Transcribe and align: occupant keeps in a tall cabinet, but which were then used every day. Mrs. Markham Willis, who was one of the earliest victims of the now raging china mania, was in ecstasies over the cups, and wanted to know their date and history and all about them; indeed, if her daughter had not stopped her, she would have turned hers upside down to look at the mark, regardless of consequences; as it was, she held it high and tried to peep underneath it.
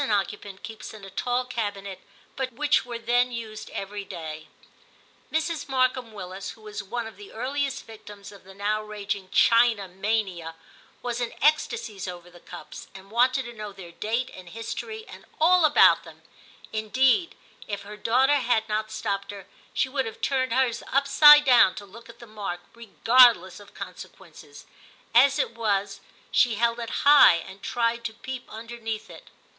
occupant 0.09 0.63
keeps 0.63 0.95
in 0.95 1.05
a 1.05 1.11
tall 1.11 1.45
cabinet, 1.45 1.99
but 2.35 2.51
which 2.53 2.83
were 2.83 2.97
then 2.97 3.31
used 3.31 3.69
every 3.69 4.03
day. 4.03 4.47
Mrs. 5.31 5.69
Markham 5.69 6.11
Willis, 6.11 6.49
who 6.53 6.61
was 6.61 6.81
one 6.81 7.05
of 7.05 7.17
the 7.17 7.31
earliest 7.31 7.85
victims 7.85 8.31
of 8.31 8.43
the 8.43 8.55
now 8.55 8.81
raging 8.81 9.29
china 9.29 9.87
mania, 9.87 10.55
was 11.03 11.21
in 11.21 11.31
ecstasies 11.39 12.07
over 12.07 12.31
the 12.31 12.39
cups, 12.39 12.87
and 12.95 13.11
wanted 13.11 13.45
to 13.45 13.53
know 13.53 13.71
their 13.71 13.91
date 13.91 14.31
and 14.33 14.49
history 14.49 15.05
and 15.07 15.23
all 15.39 15.65
about 15.65 16.03
them; 16.03 16.23
indeed, 16.73 17.35
if 17.67 17.83
her 17.83 17.95
daughter 17.95 18.37
had 18.37 18.67
not 18.67 18.89
stopped 18.89 19.29
her, 19.29 19.45
she 19.71 19.87
would 19.87 20.07
have 20.07 20.19
turned 20.19 20.51
hers 20.51 20.81
upside 20.91 21.45
down 21.45 21.75
to 21.75 21.85
look 21.85 22.09
at 22.09 22.17
the 22.17 22.25
mark, 22.25 22.61
regardless 22.73 23.59
of 23.59 23.75
consequences; 23.75 24.65
as 25.13 25.37
it 25.37 25.51
was, 25.53 25.99
she 26.31 26.55
held 26.55 26.79
it 26.79 26.89
high 27.05 27.35
and 27.35 27.61
tried 27.61 28.03
to 28.03 28.15
peep 28.15 28.49
underneath 28.49 29.07
it. 29.07 29.29